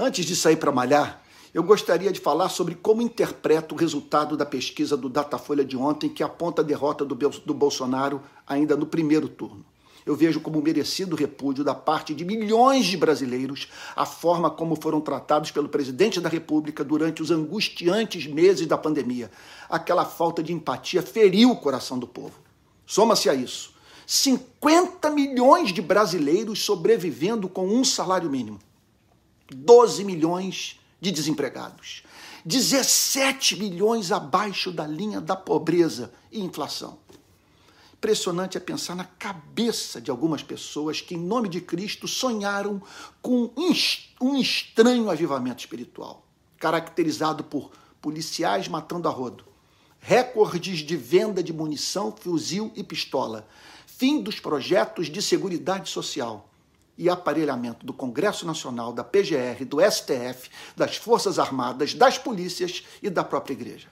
Antes 0.00 0.24
de 0.24 0.36
sair 0.36 0.54
para 0.54 0.70
malhar, 0.70 1.20
eu 1.52 1.60
gostaria 1.60 2.12
de 2.12 2.20
falar 2.20 2.50
sobre 2.50 2.76
como 2.76 3.02
interpreto 3.02 3.74
o 3.74 3.78
resultado 3.78 4.36
da 4.36 4.46
pesquisa 4.46 4.96
do 4.96 5.08
Datafolha 5.08 5.64
de 5.64 5.76
ontem, 5.76 6.08
que 6.08 6.22
aponta 6.22 6.62
a 6.62 6.64
derrota 6.64 7.04
do, 7.04 7.52
Bolsonaro 7.52 8.22
ainda 8.46 8.76
no 8.76 8.86
primeiro 8.86 9.28
turno. 9.28 9.64
Eu 10.06 10.14
vejo 10.14 10.38
como 10.38 10.62
merecido 10.62 11.16
repúdio 11.16 11.64
da 11.64 11.74
parte 11.74 12.14
de 12.14 12.24
milhões 12.24 12.86
de 12.86 12.96
brasileiros 12.96 13.66
a 13.96 14.06
forma 14.06 14.48
como 14.48 14.80
foram 14.80 15.00
tratados 15.00 15.50
pelo 15.50 15.68
presidente 15.68 16.20
da 16.20 16.28
República 16.28 16.84
durante 16.84 17.20
os 17.20 17.32
angustiantes 17.32 18.24
meses 18.24 18.68
da 18.68 18.78
pandemia. 18.78 19.32
Aquela 19.68 20.04
falta 20.04 20.44
de 20.44 20.52
empatia 20.52 21.02
feriu 21.02 21.50
o 21.50 21.56
coração 21.56 21.98
do 21.98 22.06
povo. 22.06 22.34
Soma-se 22.86 23.28
a 23.28 23.34
isso 23.34 23.76
50 24.06 25.10
milhões 25.10 25.72
de 25.72 25.82
brasileiros 25.82 26.64
sobrevivendo 26.64 27.48
com 27.48 27.66
um 27.66 27.84
salário 27.84 28.30
mínimo, 28.30 28.60
12 29.50 30.04
milhões 30.04 30.78
de 31.00 31.10
desempregados, 31.10 32.02
17 32.44 33.56
milhões 33.56 34.12
abaixo 34.12 34.70
da 34.72 34.86
linha 34.86 35.20
da 35.20 35.36
pobreza 35.36 36.12
e 36.30 36.40
inflação. 36.40 36.98
Impressionante 37.94 38.56
é 38.56 38.60
pensar 38.60 38.94
na 38.94 39.04
cabeça 39.04 40.00
de 40.00 40.10
algumas 40.10 40.42
pessoas 40.42 41.00
que, 41.00 41.14
em 41.14 41.18
nome 41.18 41.48
de 41.48 41.60
Cristo, 41.60 42.06
sonharam 42.06 42.80
com 43.20 43.50
um 44.20 44.36
estranho 44.36 45.10
avivamento 45.10 45.60
espiritual, 45.60 46.24
caracterizado 46.58 47.42
por 47.42 47.72
policiais 48.00 48.68
matando 48.68 49.08
a 49.08 49.10
rodo, 49.10 49.44
recordes 49.98 50.78
de 50.78 50.96
venda 50.96 51.42
de 51.42 51.52
munição, 51.52 52.14
fuzil 52.16 52.72
e 52.76 52.84
pistola, 52.84 53.48
fim 53.86 54.22
dos 54.22 54.38
projetos 54.38 55.08
de 55.08 55.20
seguridade 55.20 55.90
social 55.90 56.47
e 56.98 57.08
aparelhamento 57.08 57.86
do 57.86 57.92
Congresso 57.92 58.44
Nacional, 58.44 58.92
da 58.92 59.04
PGR, 59.04 59.64
do 59.64 59.78
STF, 59.80 60.50
das 60.76 60.96
Forças 60.96 61.38
Armadas, 61.38 61.94
das 61.94 62.18
polícias 62.18 62.84
e 63.00 63.08
da 63.08 63.22
própria 63.22 63.54
igreja. 63.54 63.88